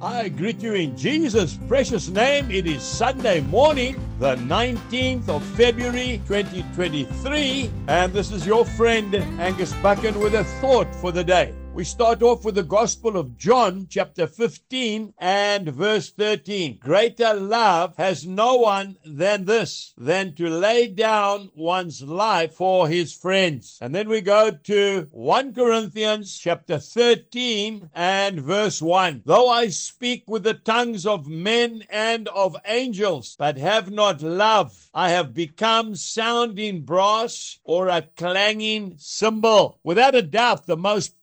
I 0.00 0.28
greet 0.28 0.62
you 0.62 0.74
in 0.74 0.96
Jesus' 0.96 1.58
precious 1.66 2.08
name. 2.08 2.52
It 2.52 2.68
is 2.68 2.84
Sunday 2.84 3.40
morning, 3.40 3.98
the 4.20 4.36
19th 4.36 5.28
of 5.28 5.42
February 5.56 6.20
2023, 6.28 7.68
and 7.88 8.12
this 8.12 8.30
is 8.30 8.46
your 8.46 8.64
friend 8.64 9.12
Angus 9.40 9.72
Buchan 9.82 10.20
with 10.20 10.36
a 10.36 10.44
thought 10.60 10.94
for 10.94 11.10
the 11.10 11.24
day. 11.24 11.52
We 11.78 11.84
start 11.84 12.24
off 12.24 12.44
with 12.44 12.56
the 12.56 12.64
Gospel 12.64 13.16
of 13.16 13.38
John, 13.38 13.86
chapter 13.88 14.26
15 14.26 15.14
and 15.16 15.68
verse 15.68 16.10
13. 16.10 16.78
Greater 16.78 17.34
love 17.34 17.94
has 17.98 18.26
no 18.26 18.56
one 18.56 18.96
than 19.06 19.44
this, 19.44 19.94
than 19.96 20.34
to 20.34 20.50
lay 20.50 20.88
down 20.88 21.52
one's 21.54 22.02
life 22.02 22.54
for 22.54 22.88
his 22.88 23.12
friends. 23.12 23.78
And 23.80 23.94
then 23.94 24.08
we 24.08 24.20
go 24.20 24.50
to 24.50 25.06
1 25.12 25.54
Corinthians, 25.54 26.36
chapter 26.36 26.80
13 26.80 27.90
and 27.94 28.40
verse 28.40 28.82
1. 28.82 29.22
Though 29.24 29.48
I 29.48 29.68
speak 29.68 30.24
with 30.26 30.42
the 30.42 30.54
tongues 30.54 31.06
of 31.06 31.28
men 31.28 31.84
and 31.90 32.26
of 32.26 32.56
angels, 32.66 33.36
but 33.38 33.56
have 33.56 33.88
not 33.88 34.20
love, 34.20 34.90
I 34.92 35.10
have 35.10 35.32
become 35.32 35.94
sounding 35.94 36.80
brass 36.80 37.60
or 37.62 37.86
a 37.86 38.02
clanging 38.16 38.96
cymbal. 38.98 39.78
Without 39.84 40.16
a 40.16 40.22
doubt, 40.22 40.66
the 40.66 40.76
most 40.76 41.14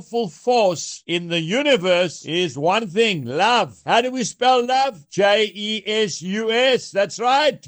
powerful 0.00 0.28
force 0.30 1.02
in 1.06 1.28
the 1.28 1.40
universe 1.40 2.24
is 2.24 2.56
one 2.56 2.88
thing 2.88 3.22
love. 3.26 3.82
How 3.84 4.00
do 4.00 4.10
we 4.10 4.24
spell 4.24 4.64
love? 4.64 5.10
J 5.10 5.52
E 5.54 5.82
S 5.84 6.22
U 6.22 6.50
S. 6.50 6.90
That's 6.90 7.20
right. 7.20 7.66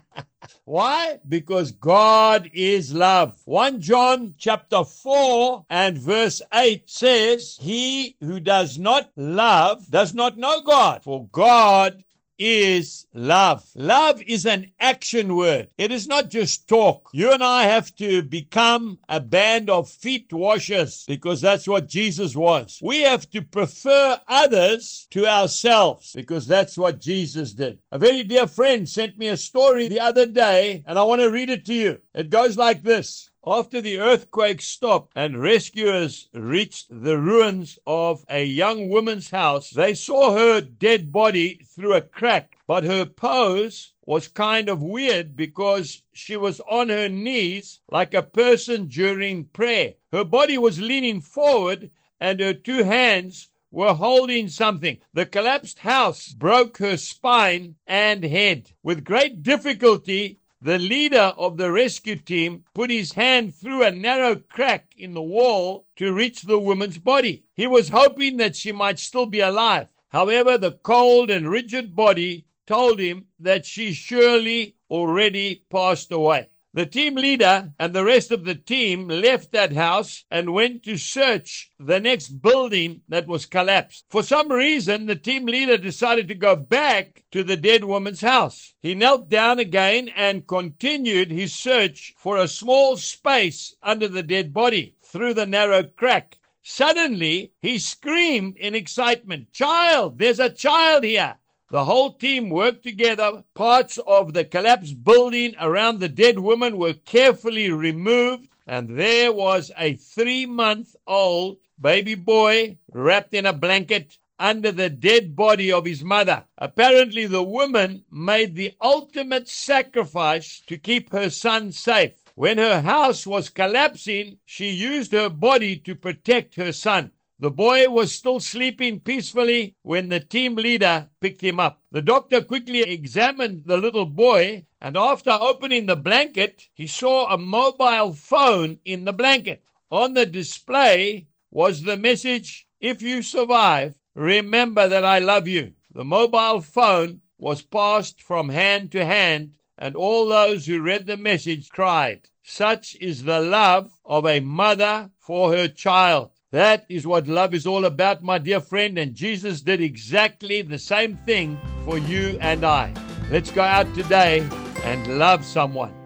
Why? 0.64 1.18
Because 1.28 1.72
God 1.72 2.50
is 2.54 2.94
love. 2.94 3.38
1 3.44 3.82
John 3.82 4.34
chapter 4.38 4.82
4 4.82 5.66
and 5.68 5.98
verse 5.98 6.40
8 6.54 6.88
says, 6.88 7.58
He 7.60 8.16
who 8.20 8.40
does 8.40 8.78
not 8.78 9.10
love 9.14 9.90
does 9.90 10.14
not 10.14 10.38
know 10.38 10.62
God, 10.62 11.04
for 11.04 11.26
God 11.32 12.02
is 12.38 13.06
love. 13.12 13.64
Love 13.74 14.22
is 14.22 14.46
an 14.46 14.72
action 14.80 15.36
word. 15.36 15.68
It 15.76 15.90
is 15.90 16.06
not 16.06 16.30
just 16.30 16.68
talk. 16.68 17.10
You 17.12 17.32
and 17.32 17.42
I 17.42 17.64
have 17.64 17.94
to 17.96 18.22
become 18.22 18.98
a 19.08 19.20
band 19.20 19.68
of 19.70 19.88
feet 19.88 20.32
washers 20.32 21.04
because 21.06 21.40
that's 21.40 21.66
what 21.66 21.88
Jesus 21.88 22.36
was. 22.36 22.78
We 22.82 23.02
have 23.02 23.28
to 23.30 23.42
prefer 23.42 24.20
others 24.28 25.06
to 25.10 25.26
ourselves 25.26 26.12
because 26.14 26.46
that's 26.46 26.78
what 26.78 27.00
Jesus 27.00 27.52
did. 27.52 27.78
A 27.92 27.98
very 27.98 28.22
dear 28.22 28.46
friend 28.46 28.88
sent 28.88 29.18
me 29.18 29.28
a 29.28 29.36
story 29.36 29.88
the 29.88 30.00
other 30.00 30.26
day 30.26 30.84
and 30.86 30.98
I 30.98 31.02
want 31.02 31.20
to 31.20 31.30
read 31.30 31.50
it 31.50 31.64
to 31.66 31.74
you. 31.74 32.00
It 32.14 32.30
goes 32.30 32.56
like 32.56 32.82
this. 32.82 33.30
After 33.50 33.80
the 33.80 33.98
earthquake 33.98 34.60
stopped 34.60 35.14
and 35.16 35.40
rescuers 35.40 36.28
reached 36.34 36.88
the 36.90 37.16
ruins 37.16 37.78
of 37.86 38.26
a 38.28 38.44
young 38.44 38.90
woman's 38.90 39.30
house, 39.30 39.70
they 39.70 39.94
saw 39.94 40.36
her 40.36 40.60
dead 40.60 41.10
body 41.10 41.62
through 41.64 41.94
a 41.94 42.02
crack, 42.02 42.58
but 42.66 42.84
her 42.84 43.06
pose 43.06 43.94
was 44.04 44.28
kind 44.28 44.68
of 44.68 44.82
weird 44.82 45.34
because 45.34 46.02
she 46.12 46.36
was 46.36 46.60
on 46.68 46.90
her 46.90 47.08
knees 47.08 47.80
like 47.90 48.12
a 48.12 48.22
person 48.22 48.86
during 48.86 49.46
prayer. 49.46 49.94
Her 50.12 50.24
body 50.24 50.58
was 50.58 50.78
leaning 50.78 51.22
forward 51.22 51.90
and 52.20 52.40
her 52.40 52.52
two 52.52 52.84
hands 52.84 53.48
were 53.70 53.94
holding 53.94 54.48
something. 54.50 54.98
The 55.14 55.24
collapsed 55.24 55.78
house 55.78 56.34
broke 56.34 56.76
her 56.78 56.98
spine 56.98 57.76
and 57.86 58.24
head. 58.24 58.72
With 58.82 59.04
great 59.04 59.42
difficulty, 59.42 60.38
the 60.60 60.78
leader 60.78 61.32
of 61.36 61.56
the 61.56 61.70
rescue 61.70 62.16
team 62.16 62.64
put 62.74 62.90
his 62.90 63.12
hand 63.12 63.54
through 63.54 63.84
a 63.84 63.90
narrow 63.90 64.34
crack 64.36 64.92
in 64.96 65.14
the 65.14 65.22
wall 65.22 65.86
to 65.96 66.12
reach 66.12 66.42
the 66.42 66.58
woman's 66.58 66.98
body. 66.98 67.44
He 67.54 67.66
was 67.66 67.90
hoping 67.90 68.38
that 68.38 68.56
she 68.56 68.72
might 68.72 68.98
still 68.98 69.26
be 69.26 69.40
alive. 69.40 69.88
However, 70.08 70.58
the 70.58 70.72
cold 70.72 71.30
and 71.30 71.48
rigid 71.48 71.94
body 71.94 72.46
told 72.66 72.98
him 72.98 73.26
that 73.38 73.66
she 73.66 73.92
surely 73.92 74.74
already 74.90 75.62
passed 75.70 76.10
away. 76.10 76.48
The 76.78 76.86
team 76.86 77.16
leader 77.16 77.72
and 77.80 77.92
the 77.92 78.04
rest 78.04 78.30
of 78.30 78.44
the 78.44 78.54
team 78.54 79.08
left 79.08 79.50
that 79.50 79.72
house 79.72 80.24
and 80.30 80.54
went 80.54 80.84
to 80.84 80.96
search 80.96 81.72
the 81.76 81.98
next 81.98 82.40
building 82.40 83.00
that 83.08 83.26
was 83.26 83.46
collapsed. 83.46 84.04
For 84.08 84.22
some 84.22 84.52
reason, 84.52 85.06
the 85.06 85.16
team 85.16 85.46
leader 85.46 85.76
decided 85.76 86.28
to 86.28 86.36
go 86.36 86.54
back 86.54 87.24
to 87.32 87.42
the 87.42 87.56
dead 87.56 87.82
woman's 87.82 88.20
house. 88.20 88.74
He 88.80 88.94
knelt 88.94 89.28
down 89.28 89.58
again 89.58 90.08
and 90.14 90.46
continued 90.46 91.32
his 91.32 91.52
search 91.52 92.14
for 92.16 92.36
a 92.36 92.46
small 92.46 92.96
space 92.96 93.74
under 93.82 94.06
the 94.06 94.22
dead 94.22 94.54
body 94.54 94.94
through 95.02 95.34
the 95.34 95.46
narrow 95.46 95.82
crack. 95.82 96.38
Suddenly, 96.62 97.54
he 97.60 97.80
screamed 97.80 98.56
in 98.56 98.76
excitement, 98.76 99.52
Child, 99.52 100.20
there's 100.20 100.38
a 100.38 100.48
child 100.48 101.02
here! 101.02 101.38
The 101.70 101.84
whole 101.84 102.12
team 102.14 102.48
worked 102.48 102.82
together. 102.82 103.44
Parts 103.52 103.98
of 104.06 104.32
the 104.32 104.46
collapsed 104.46 105.04
building 105.04 105.54
around 105.60 106.00
the 106.00 106.08
dead 106.08 106.38
woman 106.38 106.78
were 106.78 106.94
carefully 106.94 107.70
removed, 107.70 108.48
and 108.66 108.98
there 108.98 109.34
was 109.34 109.70
a 109.76 109.92
three 109.94 110.46
month 110.46 110.96
old 111.06 111.58
baby 111.78 112.14
boy 112.14 112.78
wrapped 112.90 113.34
in 113.34 113.44
a 113.44 113.52
blanket 113.52 114.16
under 114.38 114.72
the 114.72 114.88
dead 114.88 115.36
body 115.36 115.70
of 115.70 115.84
his 115.84 116.02
mother. 116.02 116.44
Apparently, 116.56 117.26
the 117.26 117.42
woman 117.42 118.02
made 118.10 118.54
the 118.54 118.72
ultimate 118.80 119.46
sacrifice 119.46 120.62
to 120.68 120.78
keep 120.78 121.12
her 121.12 121.28
son 121.28 121.70
safe. 121.72 122.12
When 122.34 122.56
her 122.56 122.80
house 122.80 123.26
was 123.26 123.50
collapsing, 123.50 124.38
she 124.46 124.70
used 124.70 125.12
her 125.12 125.28
body 125.28 125.76
to 125.80 125.94
protect 125.94 126.54
her 126.54 126.72
son. 126.72 127.10
The 127.40 127.52
boy 127.52 127.88
was 127.88 128.12
still 128.12 128.40
sleeping 128.40 128.98
peacefully 128.98 129.76
when 129.82 130.08
the 130.08 130.18
team 130.18 130.56
leader 130.56 131.08
picked 131.20 131.40
him 131.40 131.60
up. 131.60 131.80
The 131.92 132.02
doctor 132.02 132.42
quickly 132.42 132.80
examined 132.80 133.62
the 133.64 133.76
little 133.76 134.06
boy, 134.06 134.66
and 134.80 134.96
after 134.96 135.30
opening 135.30 135.86
the 135.86 135.94
blanket, 135.94 136.68
he 136.74 136.88
saw 136.88 137.32
a 137.32 137.38
mobile 137.38 138.12
phone 138.12 138.80
in 138.84 139.04
the 139.04 139.12
blanket. 139.12 139.62
On 139.88 140.14
the 140.14 140.26
display 140.26 141.28
was 141.52 141.82
the 141.82 141.96
message 141.96 142.66
If 142.80 143.02
you 143.02 143.22
survive, 143.22 143.94
remember 144.16 144.88
that 144.88 145.04
I 145.04 145.20
love 145.20 145.46
you. 145.46 145.74
The 145.92 146.04
mobile 146.04 146.60
phone 146.60 147.20
was 147.38 147.62
passed 147.62 148.20
from 148.20 148.48
hand 148.48 148.90
to 148.92 149.04
hand, 149.04 149.54
and 149.78 149.94
all 149.94 150.26
those 150.26 150.66
who 150.66 150.82
read 150.82 151.06
the 151.06 151.16
message 151.16 151.68
cried. 151.68 152.28
Such 152.42 152.96
is 152.96 153.22
the 153.22 153.40
love 153.40 153.92
of 154.04 154.26
a 154.26 154.40
mother 154.40 155.12
for 155.18 155.52
her 155.52 155.68
child. 155.68 156.32
That 156.50 156.86
is 156.88 157.06
what 157.06 157.28
love 157.28 157.52
is 157.52 157.66
all 157.66 157.84
about, 157.84 158.22
my 158.22 158.38
dear 158.38 158.60
friend, 158.60 158.96
and 158.98 159.14
Jesus 159.14 159.60
did 159.60 159.82
exactly 159.82 160.62
the 160.62 160.78
same 160.78 161.18
thing 161.26 161.60
for 161.84 161.98
you 161.98 162.38
and 162.40 162.64
I. 162.64 162.90
Let's 163.30 163.50
go 163.50 163.60
out 163.60 163.94
today 163.94 164.48
and 164.82 165.18
love 165.18 165.44
someone. 165.44 165.97